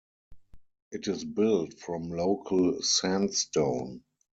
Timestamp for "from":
1.79-2.09